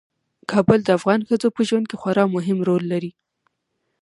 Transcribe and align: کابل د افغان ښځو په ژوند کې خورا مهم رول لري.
کابل 0.51 0.79
د 0.83 0.89
افغان 0.97 1.19
ښځو 1.27 1.47
په 1.55 1.61
ژوند 1.67 1.85
کې 1.89 1.99
خورا 2.01 2.23
مهم 2.35 2.57
رول 2.67 2.83
لري. 2.91 3.11